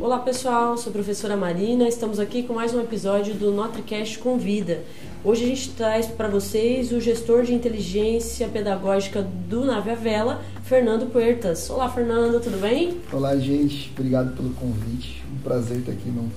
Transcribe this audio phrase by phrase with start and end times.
[0.00, 4.84] Olá pessoal, sou a professora Marina, estamos aqui com mais um episódio do NotriCast Convida.
[5.24, 10.40] Hoje a gente traz para vocês o gestor de inteligência pedagógica do Nave a Vela,
[10.62, 11.68] Fernando Puertas.
[11.68, 13.00] Olá Fernando, tudo bem?
[13.12, 16.30] Olá gente, obrigado pelo convite, um prazer estar aqui no,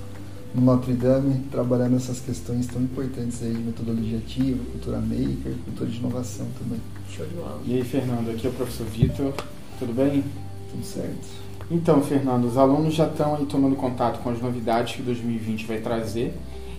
[0.55, 5.87] no Notre Dame, trabalhando essas questões tão importantes aí de metodologia ativa, cultura maker, cultura
[5.87, 6.79] de inovação também.
[7.15, 7.61] Show de bola.
[7.63, 9.33] E aí Fernando, aqui é o professor Vitor,
[9.77, 10.23] tudo bem?
[10.71, 11.50] Tudo certo.
[11.69, 15.79] Então, Fernando, os alunos já estão aí tomando contato com as novidades que 2020 vai
[15.79, 16.33] trazer.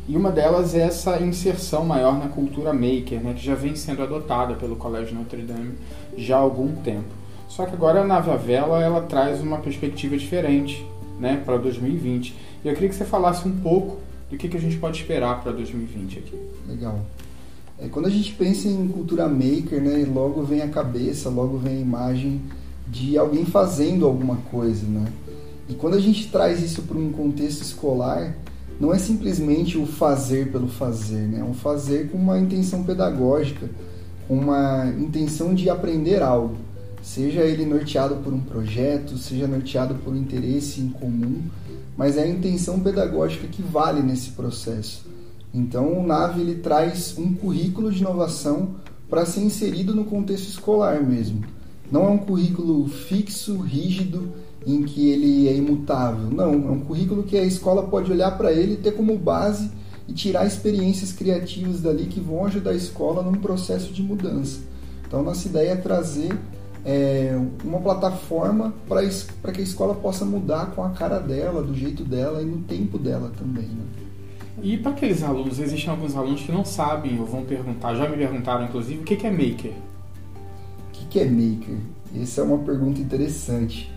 [0.09, 4.03] E uma delas é essa inserção maior na cultura maker, né, que já vem sendo
[4.03, 5.75] adotada pelo Colégio Notre Dame
[6.17, 7.23] já há algum tempo.
[7.49, 10.85] Só que agora a Nave Vela ela traz uma perspectiva diferente
[11.21, 12.35] né, para 2020.
[12.65, 13.99] E eu queria que você falasse um pouco
[14.30, 16.37] do que, que a gente pode esperar para 2020 aqui.
[16.67, 17.01] Legal.
[17.79, 21.77] É, quando a gente pensa em cultura maker, né, logo vem a cabeça, logo vem
[21.77, 22.41] a imagem
[22.89, 25.07] de alguém fazendo alguma coisa, né?
[25.69, 28.37] E quando a gente traz isso para um contexto escolar,
[28.79, 31.41] não é simplesmente o fazer pelo fazer, né?
[31.41, 33.71] É um fazer com uma intenção pedagógica,
[34.27, 36.57] com uma intenção de aprender algo,
[37.02, 41.43] seja ele norteado por um projeto, seja norteado por um interesse em comum,
[41.96, 45.07] mas é a intenção pedagógica que vale nesse processo.
[45.55, 48.77] Então, o NAVE ele traz um currículo de inovação
[49.09, 51.45] para ser inserido no contexto escolar mesmo.
[51.93, 54.32] Não é um currículo fixo, rígido,
[54.66, 56.30] em que ele é imutável.
[56.30, 59.71] Não, é um currículo que a escola pode olhar para ele, ter como base
[60.09, 64.60] e tirar experiências criativas dali que vão ajudar a escola num processo de mudança.
[65.06, 66.34] Então, nossa ideia é trazer
[66.82, 72.04] é, uma plataforma para que a escola possa mudar com a cara dela, do jeito
[72.04, 73.66] dela e no tempo dela também.
[73.66, 73.84] Né?
[74.62, 78.16] E para aqueles alunos, existem alguns alunos que não sabem ou vão perguntar, já me
[78.16, 79.75] perguntaram inclusive, o que é maker?
[81.12, 81.77] Que é maker?
[82.22, 83.93] Essa é uma pergunta interessante.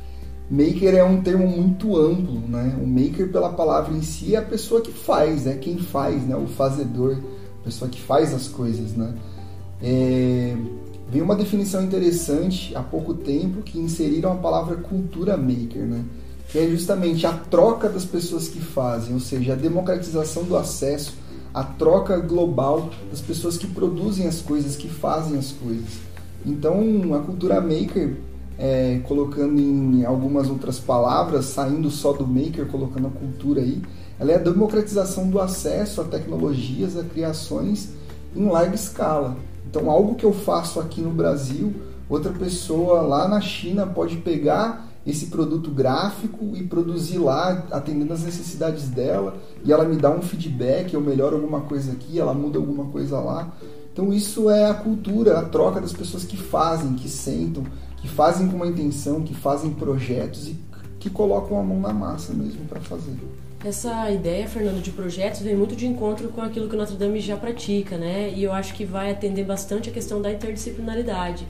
[0.51, 2.77] Maker é um termo muito amplo, né?
[2.81, 6.35] O maker, pela palavra em si, é a pessoa que faz, é quem faz, né?
[6.35, 7.17] O fazedor,
[7.61, 9.13] a pessoa que faz as coisas, né?
[9.81, 10.57] É...
[11.13, 16.03] Uma definição interessante há pouco tempo que inseriram a palavra cultura maker, né?
[16.49, 21.13] Que é justamente a troca das pessoas que fazem, ou seja, a democratização do acesso,
[21.53, 26.05] a troca global das pessoas que produzem as coisas, que fazem as coisas.
[26.45, 28.17] Então, a cultura maker,
[28.57, 33.81] é, colocando em algumas outras palavras, saindo só do maker, colocando a cultura aí,
[34.19, 37.89] ela é a democratização do acesso a tecnologias, a criações
[38.35, 39.35] em larga escala.
[39.67, 41.73] Então, algo que eu faço aqui no Brasil,
[42.07, 48.23] outra pessoa lá na China pode pegar esse produto gráfico e produzir lá, atendendo as
[48.23, 52.57] necessidades dela, e ela me dá um feedback, eu melhoro alguma coisa aqui, ela muda
[52.57, 53.53] alguma coisa lá.
[53.95, 57.63] Então isso é a cultura, a troca das pessoas que fazem, que sentam,
[57.95, 60.57] que fazem com uma intenção, que fazem projetos e
[60.99, 63.15] que colocam a mão na massa mesmo para fazer.
[63.63, 67.37] Essa ideia, Fernando, de projetos vem muito de encontro com aquilo que Notre Dame já
[67.37, 68.33] pratica, né?
[68.35, 71.47] E eu acho que vai atender bastante a questão da interdisciplinaridade.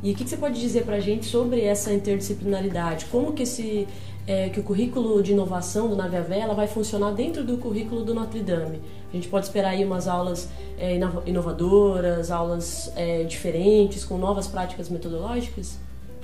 [0.00, 3.06] E o que, você pode dizer para a gente sobre essa interdisciplinaridade?
[3.06, 3.88] Como que esse
[4.24, 8.14] é, que o currículo de inovação do Nave Vela vai funcionar dentro do currículo do
[8.14, 8.80] Notre Dame?
[9.10, 10.48] A gente pode esperar aí umas aulas
[10.78, 15.78] é, inovadoras, aulas é, diferentes, com novas práticas metodológicas?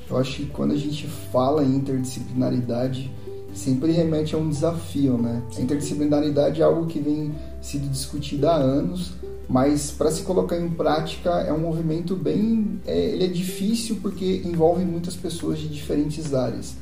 [0.09, 3.11] Eu acho que quando a gente fala em interdisciplinaridade,
[3.55, 5.43] sempre remete a um desafio, né?
[5.57, 9.15] A interdisciplinaridade é algo que vem sido discutido há anos,
[9.49, 14.43] mas para se colocar em prática é um movimento bem, é, ele é difícil porque
[14.45, 16.77] envolve muitas pessoas de diferentes áreas.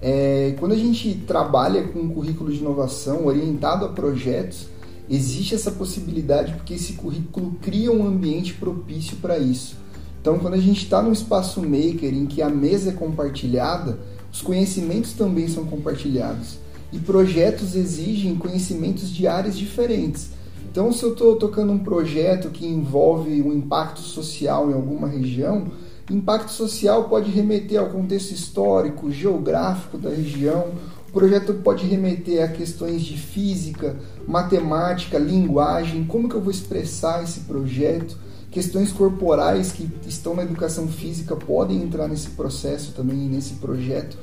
[0.00, 4.68] É, quando a gente trabalha com um currículo de inovação orientado a projetos,
[5.08, 9.76] existe essa possibilidade porque esse currículo cria um ambiente propício para isso.
[10.20, 13.98] Então, quando a gente está no espaço maker em que a mesa é compartilhada,
[14.32, 16.58] os conhecimentos também são compartilhados.
[16.92, 20.30] E projetos exigem conhecimentos de áreas diferentes.
[20.68, 25.68] Então, se eu estou tocando um projeto que envolve um impacto social em alguma região,
[26.10, 30.68] impacto social pode remeter ao contexto histórico, geográfico da região,
[31.16, 33.96] projeto pode remeter a questões de física,
[34.28, 38.18] matemática, linguagem, como que eu vou expressar esse projeto,
[38.50, 44.18] questões corporais que estão na educação física podem entrar nesse processo também, nesse projeto.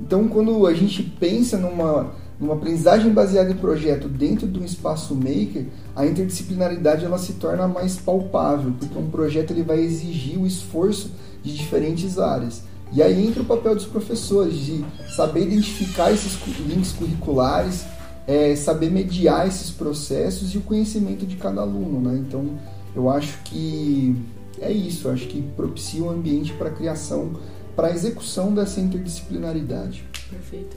[0.00, 5.16] Então, quando a gente pensa numa, numa aprendizagem baseada em projeto dentro de um espaço
[5.16, 5.66] maker,
[5.96, 11.10] a interdisciplinaridade ela se torna mais palpável, porque um projeto ele vai exigir o esforço
[11.42, 12.62] de diferentes áreas.
[12.92, 14.84] E aí entra o papel dos professores de
[15.14, 17.84] saber identificar esses links curriculares,
[18.26, 22.18] é, saber mediar esses processos e o conhecimento de cada aluno, né?
[22.18, 22.58] Então,
[22.94, 24.16] eu acho que
[24.60, 27.34] é isso, eu acho que propicia um ambiente para a criação,
[27.74, 30.04] para a execução dessa interdisciplinaridade.
[30.30, 30.76] Perfeito.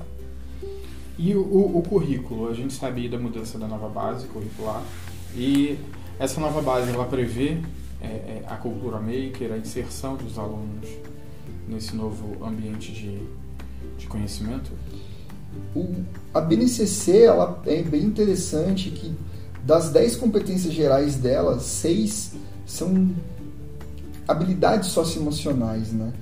[1.17, 4.81] E o, o, o, currículo, a gente sabia da mudança da nova base curricular
[5.35, 5.77] e
[6.17, 7.57] essa nova base ela prevê
[8.01, 10.87] é, é, a cultura maker, a inserção dos alunos
[11.69, 13.19] nesse novo ambiente de,
[13.97, 14.71] de conhecimento?
[15.75, 15.95] O,
[16.33, 19.15] a BNCC ela é bem interessante que
[19.63, 22.33] das 10 competências gerais dela, seis
[22.65, 23.09] são
[24.27, 26.13] habilidades socioemocionais, né?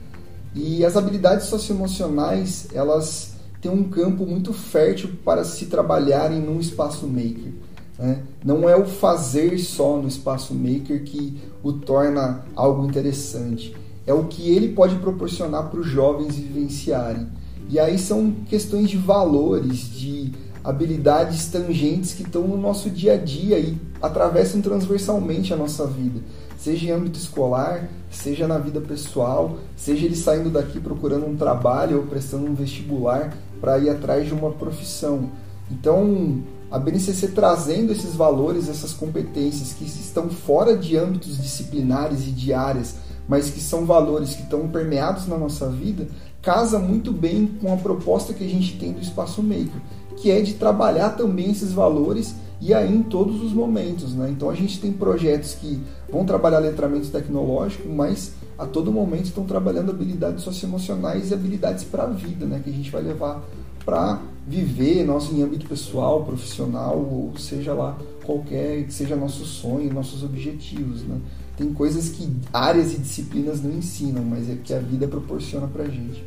[0.56, 7.06] E as habilidades socioemocionais, elas têm um campo muito fértil para se trabalharem num espaço
[7.06, 7.52] maker.
[8.00, 8.24] Né?
[8.44, 13.76] Não é o fazer só no espaço maker que o torna algo interessante.
[14.08, 17.28] É o que ele pode proporcionar para os jovens vivenciarem.
[17.70, 20.32] E aí são questões de valores, de
[20.64, 26.22] habilidades tangentes que estão no nosso dia a dia e atravessam transversalmente a nossa vida,
[26.58, 31.98] seja em âmbito escolar, seja na vida pessoal, seja ele saindo daqui procurando um trabalho
[31.98, 35.30] ou prestando um vestibular para ir atrás de uma profissão.
[35.70, 42.32] Então, a BNCC trazendo esses valores, essas competências que estão fora de âmbitos disciplinares e
[42.32, 42.96] de áreas,
[43.28, 46.08] mas que são valores que estão permeados na nossa vida,
[46.42, 49.82] casa muito bem com a proposta que a gente tem do Espaço Maker,
[50.16, 54.14] que é de trabalhar também esses valores e aí em todos os momentos.
[54.14, 54.30] Né?
[54.32, 55.80] Então a gente tem projetos que
[56.10, 62.04] vão trabalhar letramento tecnológico, mas a todo momento estão trabalhando habilidades socioemocionais e habilidades para
[62.04, 62.62] a vida, né?
[62.64, 63.44] que a gente vai levar
[63.86, 69.94] para viver nosso em âmbito pessoal, profissional, ou seja lá qualquer que seja nosso sonho,
[69.94, 71.18] nossos objetivos, né?
[71.58, 75.86] Tem coisas que áreas e disciplinas não ensinam, mas é que a vida proporciona para
[75.86, 76.24] gente.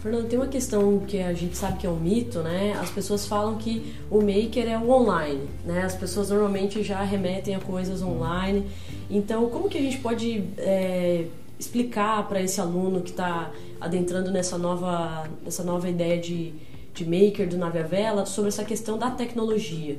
[0.00, 2.72] Fernando, tem uma questão que a gente sabe que é um mito, né?
[2.80, 5.82] As pessoas falam que o maker é o online, né?
[5.82, 8.66] As pessoas normalmente já remetem a coisas online.
[9.10, 11.26] Então, como que a gente pode é,
[11.58, 16.54] explicar para esse aluno que está adentrando nessa nova, nessa nova ideia de
[16.94, 19.98] de maker do Nave à Vela sobre essa questão da tecnologia.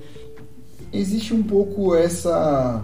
[0.92, 2.84] Existe um pouco essa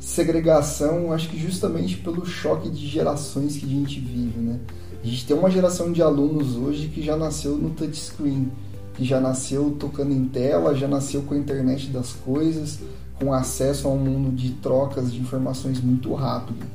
[0.00, 4.58] segregação, acho que justamente pelo choque de gerações que a gente vive, né?
[5.02, 8.50] A gente tem uma geração de alunos hoje que já nasceu no touchscreen,
[8.94, 12.80] que já nasceu tocando em tela, já nasceu com a internet das coisas,
[13.18, 16.66] com acesso a um mundo de trocas de informações muito rápido.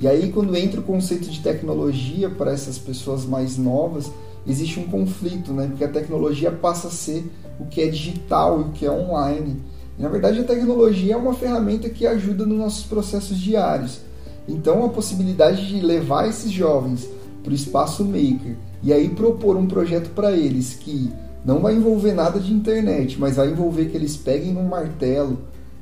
[0.00, 4.10] E aí, quando entra o conceito de tecnologia para essas pessoas mais novas,
[4.46, 5.66] existe um conflito, né?
[5.68, 7.24] Porque a tecnologia passa a ser
[7.58, 9.60] o que é digital e o que é online.
[9.98, 14.00] Na verdade, a tecnologia é uma ferramenta que ajuda nos nossos processos diários.
[14.48, 17.08] Então, a possibilidade de levar esses jovens
[17.42, 21.12] para o espaço maker e aí propor um projeto para eles que
[21.44, 25.38] não vai envolver nada de internet, mas vai envolver que eles peguem num martelo,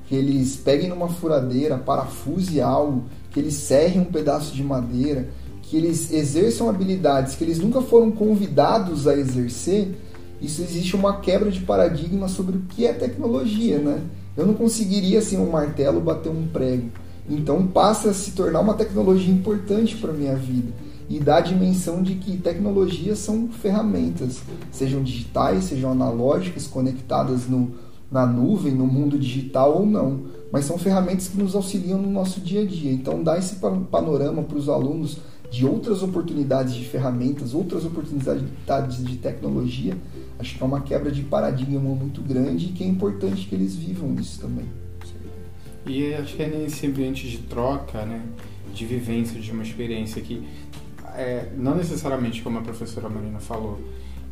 [0.09, 5.29] que eles peguem numa furadeira, parafuse algo, que eles serrem um pedaço de madeira,
[5.63, 9.97] que eles exerçam habilidades que eles nunca foram convidados a exercer,
[10.43, 14.03] isso existe uma quebra de paradigma sobre o que é tecnologia, né?
[14.37, 16.91] Eu não conseguiria, sem um martelo, bater um prego.
[17.31, 20.73] Então passa a se tornar uma tecnologia importante para minha vida
[21.09, 24.41] e dá a dimensão de que tecnologias são ferramentas,
[24.71, 27.71] sejam digitais, sejam analógicas, conectadas no,
[28.11, 32.41] na nuvem, no mundo digital ou não, mas são ferramentas que nos auxiliam no nosso
[32.41, 32.91] dia a dia.
[32.91, 33.57] Então dá esse
[33.91, 35.19] panorama para os alunos
[35.51, 39.97] de outras oportunidades de ferramentas, outras oportunidades de tecnologia,
[40.43, 43.75] acho que é uma quebra de paradigma muito grande e que é importante que eles
[43.75, 44.67] vivam isso também.
[45.87, 48.21] E acho que é nesse ambiente de troca, né,
[48.75, 50.47] de vivência de uma experiência que
[51.15, 53.81] é, não necessariamente como a professora Marina falou,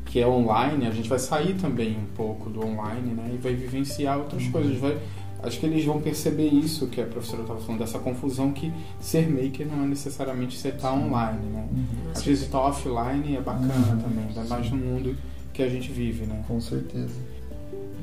[0.05, 3.55] que é online, a gente vai sair também um pouco do online, né, e vai
[3.55, 4.53] vivenciar outras uhum.
[4.53, 4.99] coisas, vai
[5.43, 9.27] acho que eles vão perceber isso que a professora estava falando, dessa confusão que ser
[9.27, 11.67] maker não é necessariamente ser estar online, né?
[11.73, 12.11] Uhum.
[12.15, 14.03] Às vezes estar offline é bacana uhum.
[14.03, 15.17] também, ainda mais no mundo
[15.61, 16.43] que a gente vive, né?
[16.49, 17.15] Com certeza.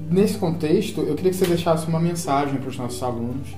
[0.10, 3.50] Nesse contexto, eu queria que você deixasse uma mensagem para os nossos alunos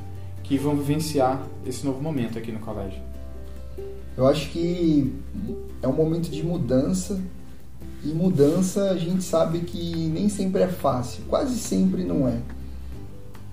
[0.44, 3.01] que vão vivenciar esse novo momento aqui no colégio.
[4.18, 5.13] Eu acho que
[5.82, 7.22] é um momento de mudança
[8.03, 12.39] e mudança a gente sabe que nem sempre é fácil, quase sempre não é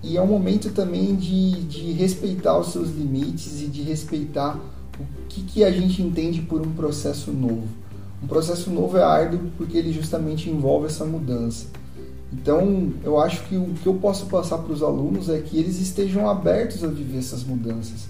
[0.03, 4.57] e é um momento também de, de respeitar os seus limites e de respeitar
[4.99, 7.67] o que, que a gente entende por um processo novo.
[8.21, 11.67] Um processo novo é árduo porque ele justamente envolve essa mudança.
[12.33, 15.79] Então, eu acho que o que eu posso passar para os alunos é que eles
[15.79, 18.07] estejam abertos a viver essas mudanças.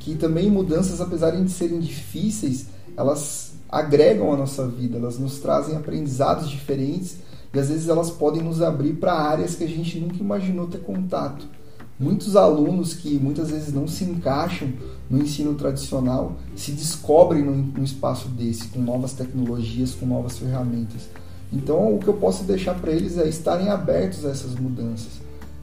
[0.00, 2.66] Que também mudanças, apesar de serem difíceis,
[2.96, 7.16] elas agregam a nossa vida, elas nos trazem aprendizados diferentes
[7.54, 10.80] e às vezes elas podem nos abrir para áreas que a gente nunca imaginou ter
[10.80, 11.46] contato.
[12.02, 14.72] Muitos alunos que muitas vezes não se encaixam
[15.08, 21.02] no ensino tradicional se descobrem num, espaço desse, com novas tecnologias, com novas ferramentas.
[21.52, 25.20] Então, o que eu posso deixar para eles é estarem abertos a essas mudanças,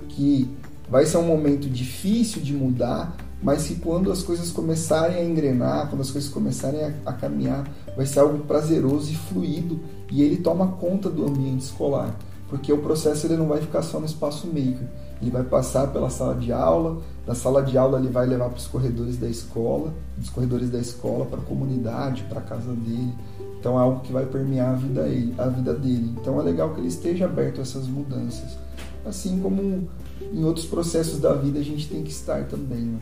[0.08, 0.50] que
[0.90, 5.90] vai ser um momento difícil de mudar, mas que quando as coisas começarem a engrenar,
[5.90, 10.38] quando as coisas começarem a, a caminhar, vai ser algo prazeroso e fluido e ele
[10.38, 12.18] toma conta do ambiente escolar,
[12.50, 14.88] porque o processo ele não vai ficar só no espaço maker,
[15.22, 18.58] ele vai passar pela sala de aula, da sala de aula ele vai levar para
[18.58, 23.14] os corredores da escola, dos corredores da escola para a comunidade, para a casa dele.
[23.60, 26.16] Então é algo que vai permear a vida, ele, a vida dele.
[26.20, 28.58] Então é legal que ele esteja aberto a essas mudanças.
[29.06, 29.88] Assim como
[30.34, 32.82] em outros processos da vida a gente tem que estar também.
[32.82, 33.00] Né?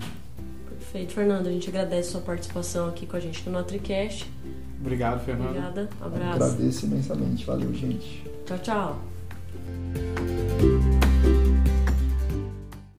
[0.70, 1.48] Perfeito, Fernando.
[1.48, 4.30] A gente agradece a sua participação aqui com a gente no NutriCast.
[4.80, 5.50] Obrigado, Fernando.
[5.50, 5.90] Obrigada.
[6.02, 6.44] Um abraço.
[6.44, 7.46] Agradeço imensamente.
[7.46, 8.24] Valeu, gente.
[8.46, 9.17] Tchau, tchau.